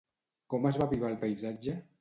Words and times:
Com 0.53 0.65
es 0.71 0.81
va 0.83 0.87
avivar 0.89 1.13
el 1.13 1.21
paisatge? 1.27 1.81